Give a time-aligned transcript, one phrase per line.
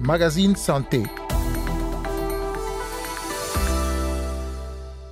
[0.00, 1.02] Magazine Santé.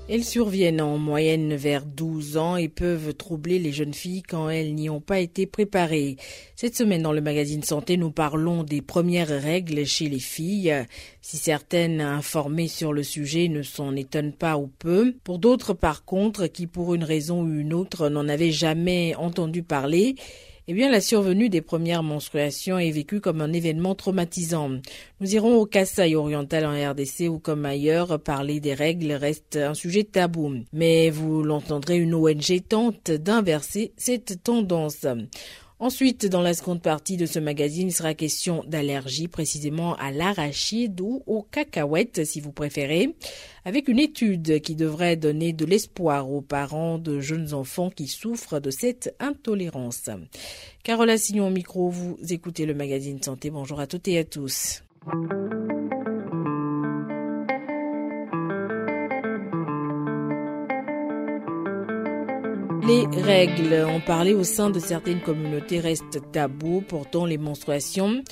[0.09, 4.75] Elles surviennent en moyenne vers 12 ans et peuvent troubler les jeunes filles quand elles
[4.75, 6.16] n'y ont pas été préparées.
[6.57, 10.86] Cette semaine dans le magazine Santé, nous parlons des premières règles chez les filles.
[11.20, 16.06] Si certaines informées sur le sujet ne s'en étonnent pas ou peu, pour d'autres par
[16.06, 20.14] contre, qui pour une raison ou une autre n'en avaient jamais entendu parler,
[20.67, 24.71] eh bien, la survenue des premières menstruations est vécue comme un événement traumatisant.
[25.21, 29.75] Nous irons au Kassai oriental en RDC ou comme ailleurs, parler des règles reste un
[29.75, 30.55] sujet tabou.
[30.72, 35.06] Mais vous l'entendrez, une ONG tente d'inverser cette tendance.
[35.84, 40.98] Ensuite, dans la seconde partie de ce magazine, il sera question d'allergie, précisément à l'arachide
[41.02, 43.14] ou aux cacahuètes, si vous préférez,
[43.66, 48.60] avec une étude qui devrait donner de l'espoir aux parents de jeunes enfants qui souffrent
[48.60, 50.08] de cette intolérance.
[50.84, 53.50] Carola Assignon au micro, vous écoutez le magazine Santé.
[53.50, 54.82] Bonjour à toutes et à tous.
[62.86, 66.82] Les règles, en parler au sein de certaines communautés restent tabou.
[66.86, 68.22] Pourtant, les menstruations,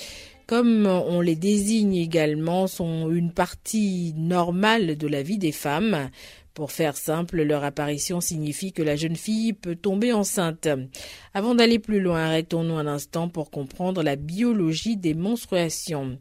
[0.46, 6.10] comme on les désigne également, sont une partie normale de la vie des femmes.
[6.52, 10.68] Pour faire simple, leur apparition signifie que la jeune fille peut tomber enceinte.
[11.32, 16.18] Avant d'aller plus loin, arrêtons-nous un instant pour comprendre la biologie des menstruations.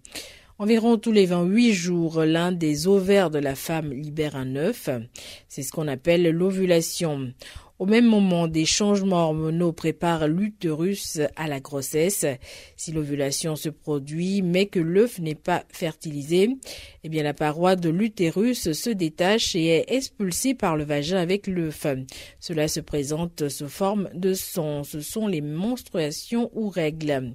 [0.58, 4.90] Environ tous les 28 jours, l'un des ovaires de la femme libère un œuf.
[5.50, 7.34] C'est ce qu'on appelle l'ovulation.
[7.82, 12.28] Au même moment, des changements hormonaux préparent l'utérus à la grossesse.
[12.78, 16.58] Si l'ovulation se produit mais que l'œuf n'est pas fertilisé,
[17.04, 21.48] eh bien la paroi de l'utérus se détache et est expulsée par le vagin avec
[21.48, 21.88] l'œuf.
[22.40, 24.84] Cela se présente sous forme de sang.
[24.84, 27.34] Ce sont les menstruations ou règles.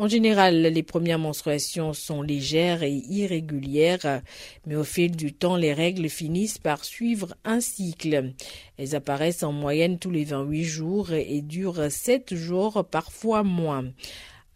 [0.00, 4.22] En général, les premières menstruations sont légères et irrégulières,
[4.66, 8.32] mais au fil du temps, les règles finissent par suivre un cycle.
[8.78, 13.84] Elles apparaissent en moyenne tous les 28 jours et durent 7 jours, parfois moins.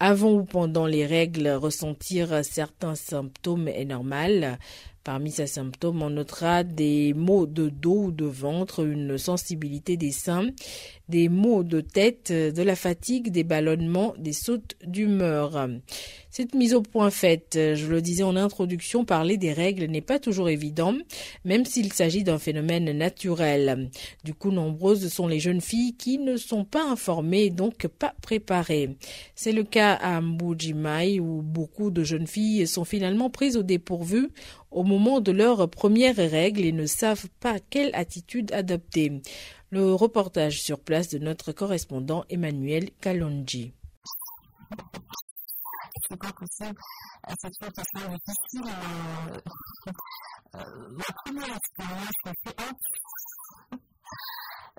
[0.01, 4.59] Avant ou pendant les règles, ressentir certains symptômes est normal.
[5.05, 10.13] Parmi ces symptômes, on notera des maux de dos ou de ventre, une sensibilité des
[10.13, 10.49] seins,
[11.11, 15.69] des maux de tête, de la fatigue, des ballonnements, des sautes d'humeur.
[16.37, 20.19] Cette mise au point faite, je le disais en introduction, parler des règles n'est pas
[20.19, 20.93] toujours évident,
[21.45, 23.89] même s'il s'agit d'un phénomène naturel.
[24.25, 28.97] Du coup, nombreuses sont les jeunes filles qui ne sont pas informées, donc pas préparées.
[29.37, 34.31] C'est le cas à Mbujimai où beaucoup de jeunes filles sont finalement prises au dépourvu
[34.73, 39.23] au moment de leurs premières règles et ne savent pas quelle attitude adopter.
[39.71, 43.73] Le reportage sur place de notre correspondant Emmanuel Kalonji.
[46.09, 46.79] C'est pas possible.
[47.41, 48.71] Cette fois, ça sera difficile.
[50.53, 52.11] Ma première expérience,
[52.45, 52.57] c'est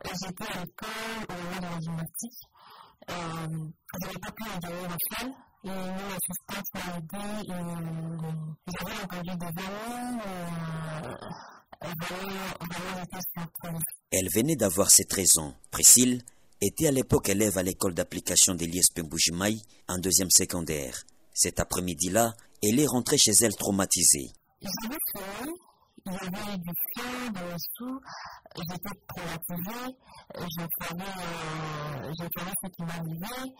[0.26, 0.90] J'étais à l'école,
[1.30, 2.42] au moment de la gymnastique.
[3.10, 3.48] Euh,
[4.02, 7.54] j'avais pas pu envoyer ma salle et mon assistante m'a aidé et
[8.80, 11.16] j'avais entendu des amis euh.
[14.12, 15.54] Elle venait d'avoir cette raison.
[15.72, 16.24] Priscille
[16.62, 19.58] était à l'époque élève à l'école d'application des l'ISP Mbujimai
[19.88, 21.04] en deuxième secondaire.
[21.36, 24.32] Cet après-midi-là, elle est rentrée chez elle traumatisée.
[24.62, 25.52] J'avais fini,
[26.06, 28.00] il y avait du feu dans le sous,
[28.56, 29.98] j'étais traumatisée,
[30.34, 33.52] je savais, euh, je savais ce qui m'arrivait.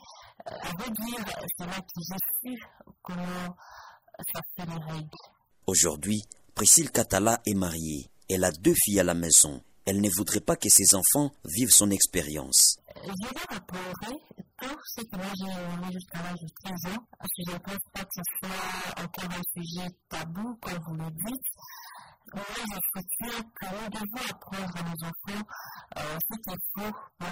[0.46, 1.24] Euh, à vrai dire,
[1.58, 2.62] c'est là que j'ai su
[3.02, 3.54] comment
[4.32, 5.10] ça fait les règles.
[5.66, 6.22] Aujourd'hui,
[6.54, 8.10] Priscille Catala est mariée.
[8.30, 9.62] Elle a deux filles à la maison.
[9.84, 12.78] Elle ne voudrait pas que ses enfants vivent son expérience.
[13.04, 14.16] Je rapporter
[14.58, 17.84] tout ce que moi j'ai aimé jusqu'à l'âge de 13 ans, parce que ne pense
[17.92, 21.50] pas que ce soit encore un sujet tabou, comme vous le dites.
[22.34, 25.46] Moi, je suis sûre que nous devons apprendre à nos enfants
[25.96, 27.28] euh, ce qu'il faut pour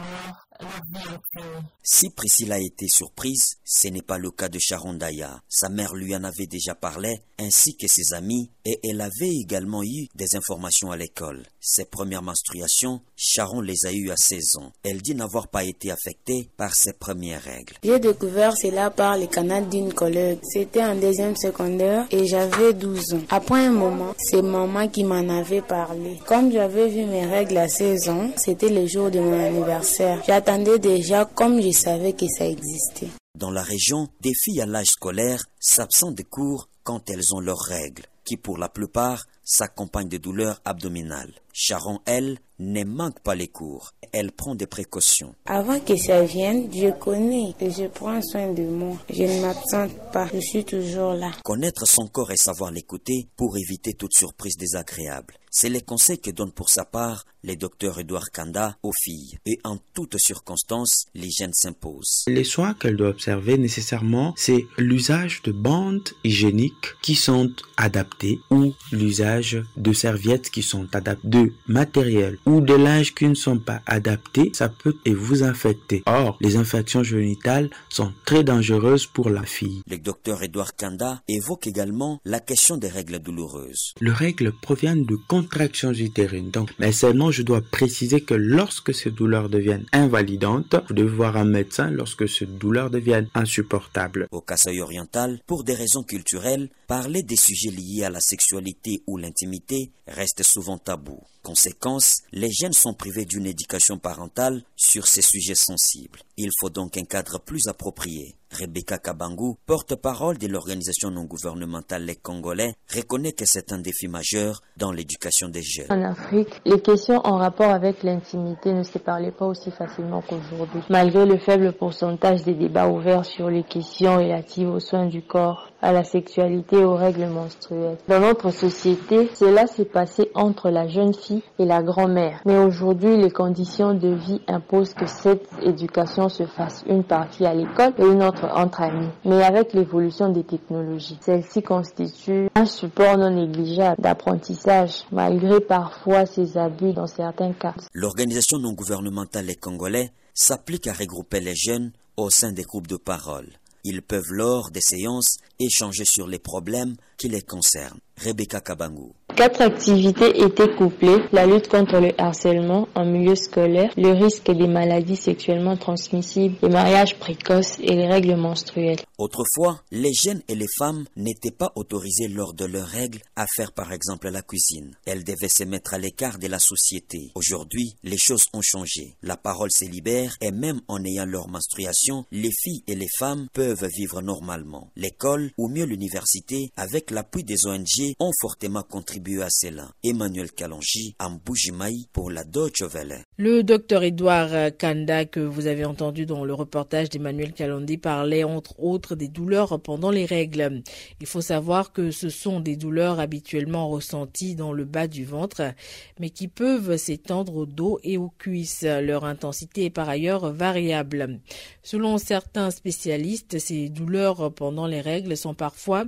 [0.61, 1.63] leur vie actuelle.
[1.83, 5.41] Si Priscille a été surprise, ce n'est pas le cas de Sharon Daya.
[5.49, 9.83] Sa mère lui en avait déjà parlé, ainsi que ses amis, et elle avait également
[9.83, 11.43] eu des informations à l'école.
[11.61, 14.73] Ses premières menstruations, Sharon les a eues à 16 ans.
[14.85, 17.75] Elle dit n'avoir pas été affectée par ses premières règles.
[17.83, 20.39] J'ai découvert cela par le canal d'une collègue.
[20.45, 23.23] C'était en deuxième secondaire et j'avais 12 ans.
[23.31, 26.19] Après un moment, c'est maman qui m'en avait parlé.
[26.27, 30.23] Comme j'avais vu mes règles à 16 ans, c'était le jour de mon anniversaire.
[30.27, 33.09] J'attendais déjà comme je savais que ça existait.
[33.39, 37.61] Dans la région, des filles à l'âge scolaire s'absentent des cours quand elles ont leurs
[37.61, 41.35] règles, qui pour la plupart s'accompagnent de douleurs abdominales.
[41.57, 43.93] Sharon, elle, ne manque pas les cours.
[44.13, 45.35] Elle prend des précautions.
[45.47, 48.97] Avant que ça vienne, je connais et je prends soin de moi.
[49.09, 51.31] Je ne m'absente pas, je suis toujours là.
[51.45, 55.35] Connaître son corps et savoir l'écouter pour éviter toute surprise désagréable.
[55.57, 59.39] C'est les conseils que donne pour sa part le docteur Edouard Kanda aux filles.
[59.47, 62.25] Et en toutes circonstances, l'hygiène s'impose.
[62.27, 68.73] Les soins qu'elle doit observer nécessairement, c'est l'usage de bandes hygiéniques qui sont adaptées ou
[68.91, 73.81] l'usage de serviettes qui sont adaptées, de matériel ou de linge qui ne sont pas
[73.87, 76.03] adaptés, ça peut vous infecter.
[76.07, 79.83] Or, les infections génitales sont très dangereuses pour la fille.
[79.89, 83.95] Le docteur Edouard Kanda évoque également la question des règles douloureuses.
[84.01, 86.51] Les règles proviennent de contractions utérines.
[86.51, 91.37] Donc, mais seulement je dois préciser que lorsque ces douleurs deviennent invalidantes, vous devez voir
[91.37, 94.29] un médecin lorsque ces douleurs deviennent insupportables.
[94.31, 99.17] Au Kasaï oriental, pour des raisons culturelles, parler des sujets liés à la sexualité ou
[99.17, 101.21] l'intimité reste souvent tabou.
[101.45, 106.21] Conséquence, les jeunes sont privés d'une éducation parentale sur ces sujets sensibles.
[106.39, 108.35] Il faut donc un cadre plus approprié.
[108.51, 114.61] Rebecca Kabangu, porte-parole de l'organisation non gouvernementale Les Congolais, reconnaît que c'est un défi majeur
[114.77, 115.87] dans l'éducation des jeunes.
[115.91, 120.83] En Afrique, les questions en rapport avec l'intimité ne se parlaient pas aussi facilement qu'aujourd'hui.
[120.89, 125.71] Malgré le faible pourcentage des débats ouverts sur les questions relatives aux soins du corps,
[125.85, 127.99] à la sexualité et aux règles menstruelles.
[128.09, 132.41] Dans notre société, cela s'est passé entre la jeune fille et la grand-mère.
[132.47, 137.53] Mais aujourd'hui, les conditions de vie imposent que cette éducation se fasse une partie à
[137.53, 139.09] l'école et une autre entre amis.
[139.25, 146.57] Mais avec l'évolution des technologies, celle-ci constitue un support non négligeable d'apprentissage, malgré parfois ses
[146.57, 147.75] abus dans certains cas.
[147.93, 152.97] L'organisation non gouvernementale Les Congolais s'applique à regrouper les jeunes au sein des groupes de
[152.97, 153.49] parole.
[153.85, 158.01] Ils peuvent lors des séances échanger sur les problèmes qui les concernent.
[158.17, 159.13] Rebecca Kabangu.
[159.37, 164.69] Quatre activités étaient couplées, la lutte contre le harcèlement en milieu scolaire, le risque des
[164.69, 169.01] maladies sexuellement transmissibles, les mariages précoces et les règles menstruelles.
[169.19, 173.73] Autrefois, les jeunes et les femmes n'étaient pas autorisés lors de leurs règles à faire
[173.73, 174.97] par exemple la cuisine.
[175.05, 177.33] Elles devaient se mettre à l'écart de la société.
[177.35, 179.17] Aujourd'hui, les choses ont changé.
[179.23, 183.49] La parole se libère et même en ayant leur menstruation, les filles et les femmes
[183.53, 184.91] peuvent vivre normalement.
[184.95, 189.91] L'école, ou mieux l'université, avec l'appui des ONG, ont fortement contribué à cela.
[190.03, 193.25] Emmanuel Kalonji, Mboujimaï pour la Deutsche Welle.
[193.37, 198.79] Le docteur Edouard Kanda, que vous avez entendu dans le reportage d'Emmanuel Kalondi, parlait entre
[198.81, 200.83] autres des douleurs pendant les règles.
[201.21, 205.73] Il faut savoir que ce sont des douleurs habituellement ressenties dans le bas du ventre,
[206.21, 208.85] mais qui peuvent s'étendre au dos et aux cuisses.
[208.85, 211.41] Leur intensité est par ailleurs variable.
[211.83, 216.05] Selon certains spécialistes, ces douleurs pendant les règles sont parfois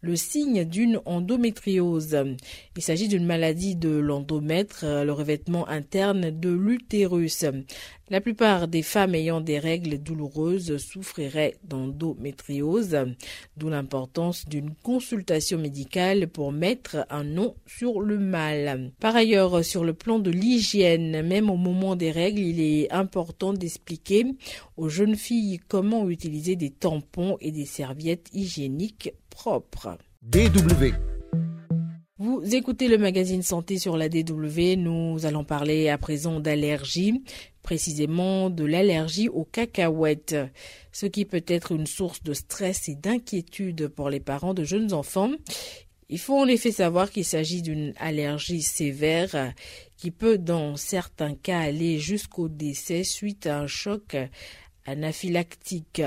[0.00, 1.39] le signe d'une endométriose.
[1.46, 7.44] Il s'agit d'une maladie de l'endomètre, le revêtement interne de l'utérus.
[8.10, 12.98] La plupart des femmes ayant des règles douloureuses souffriraient d'endométriose,
[13.56, 18.90] d'où l'importance d'une consultation médicale pour mettre un nom sur le mal.
[18.98, 23.52] Par ailleurs, sur le plan de l'hygiène, même au moment des règles, il est important
[23.52, 24.26] d'expliquer
[24.76, 29.96] aux jeunes filles comment utiliser des tampons et des serviettes hygiéniques propres.
[30.22, 31.09] DW
[32.20, 34.76] vous écoutez le magazine Santé sur la DW.
[34.76, 37.22] Nous allons parler à présent d'allergie,
[37.62, 40.36] précisément de l'allergie aux cacahuètes,
[40.92, 44.92] ce qui peut être une source de stress et d'inquiétude pour les parents de jeunes
[44.92, 45.30] enfants.
[46.10, 49.54] Il faut en effet savoir qu'il s'agit d'une allergie sévère
[49.96, 54.14] qui peut dans certains cas aller jusqu'au décès suite à un choc
[54.90, 56.02] anaphylactique.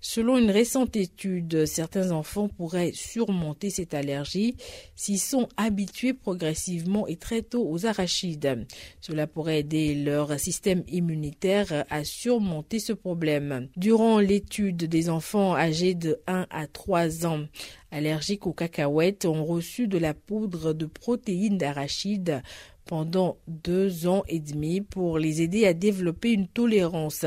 [0.00, 4.56] Selon une récente étude, certains enfants pourraient surmonter cette allergie
[4.94, 8.66] s'ils sont habitués progressivement et très tôt aux arachides.
[9.00, 13.68] Cela pourrait aider leur système immunitaire à surmonter ce problème.
[13.76, 17.44] Durant l'étude des enfants âgés de 1 à 3 ans
[17.90, 22.42] allergiques aux cacahuètes ont reçu de la poudre de protéines d'arachide
[22.90, 27.24] pendant deux ans et demi pour les aider à développer une tolérance.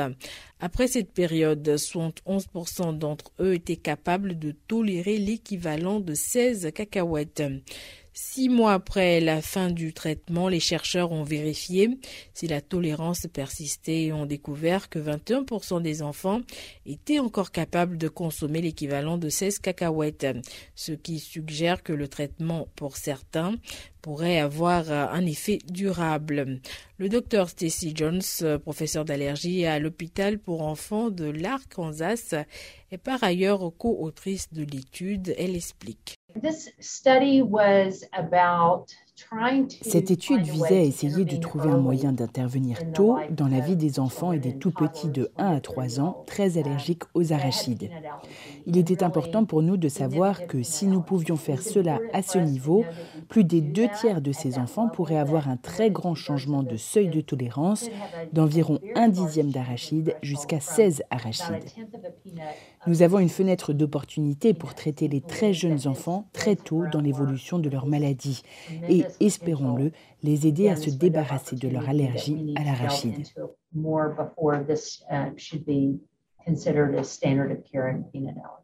[0.60, 7.44] Après cette période, 71% d'entre eux étaient capables de tolérer l'équivalent de 16 cacahuètes.
[8.16, 11.90] Six mois après la fin du traitement, les chercheurs ont vérifié
[12.36, 16.42] si la tolérance persistait et ont découvert que 21% des enfants
[16.86, 20.28] étaient encore capables de consommer l'équivalent de 16 cacahuètes,
[20.76, 23.56] ce qui suggère que le traitement pour certains
[24.04, 26.60] pourrait avoir un effet durable.
[27.00, 28.22] Le docteur Stacy Jones,
[28.62, 32.36] professeur d'allergie à l'hôpital pour enfants de l'Arkansas,
[32.92, 35.34] est par ailleurs co-autrice de l'étude.
[35.40, 36.16] Elle explique.
[36.36, 38.96] This study was about
[39.82, 44.00] Cette étude visait à essayer de trouver un moyen d'intervenir tôt dans la vie des
[44.00, 47.90] enfants et des tout-petits de 1 à 3 ans très allergiques aux arachides.
[48.66, 52.40] Il était important pour nous de savoir que si nous pouvions faire cela à ce
[52.40, 52.86] niveau,
[53.30, 57.10] plus des deux tiers de ces enfants pourraient avoir un très grand changement de seuil
[57.10, 57.90] de tolérance
[58.32, 61.66] d'environ un dixième d'arachide jusqu'à 16 arachides.
[62.88, 67.60] Nous avons une fenêtre d'opportunité pour traiter les très jeunes enfants très tôt dans l'évolution
[67.60, 68.42] de leur maladie
[68.90, 69.92] et, espérons-le,
[70.22, 73.28] les aider à se débarrasser de leur allergie à l'arachide.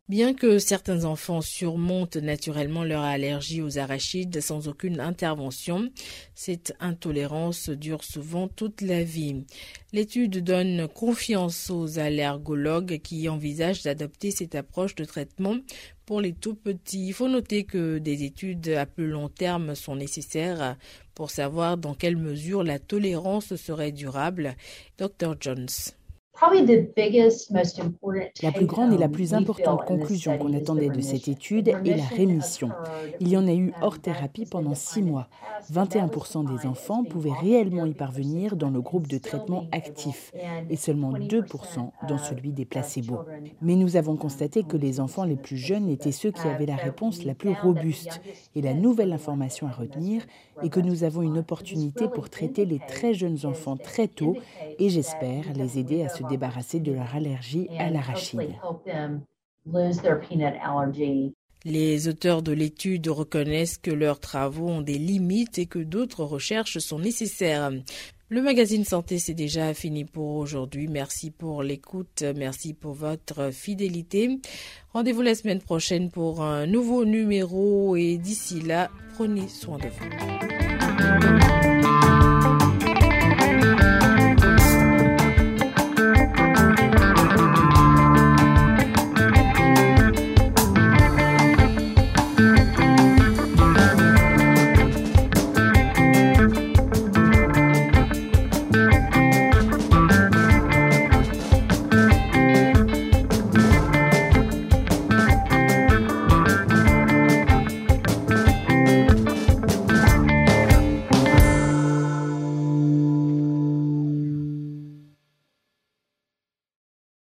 [0.10, 5.90] Bien que certains enfants surmontent naturellement leur allergie aux arachides sans aucune intervention,
[6.34, 9.46] cette intolérance dure souvent toute la vie.
[9.94, 15.58] L'étude donne confiance aux allergologues qui envisagent d'adopter cette approche de traitement
[16.06, 17.08] pour les tout petits.
[17.08, 20.76] Il faut noter que des études à plus long terme sont nécessaires
[21.14, 24.56] pour savoir dans quelle mesure la tolérance serait durable.
[24.98, 25.36] Dr.
[25.40, 25.68] Jones.
[28.41, 32.05] La plus grande et la plus importante conclusion qu'on attendait de cette étude est la
[32.05, 32.69] rémission.
[33.19, 35.27] Il y en a eu hors thérapie pendant six mois.
[35.74, 40.31] 21% des enfants pouvaient réellement y parvenir dans le groupe de traitement actif
[40.69, 43.19] et seulement 2% dans celui des placebos.
[43.62, 46.77] Mais nous avons constaté que les enfants les plus jeunes étaient ceux qui avaient la
[46.77, 48.22] réponse la plus robuste.
[48.55, 50.25] Et la nouvelle information à retenir
[50.63, 54.38] est que nous avons une opportunité pour traiter les très jeunes enfants très tôt
[54.77, 58.56] et j'espère les aider à se débarrasser de leur allergie à l'arachide.
[61.66, 66.78] Les auteurs de l'étude reconnaissent que leurs travaux ont des limites et que d'autres recherches
[66.78, 67.72] sont nécessaires.
[68.30, 70.88] Le magazine Santé, c'est déjà fini pour aujourd'hui.
[70.88, 74.40] Merci pour l'écoute, merci pour votre fidélité.
[74.94, 81.38] Rendez-vous la semaine prochaine pour un nouveau numéro et d'ici là, prenez soin de vous.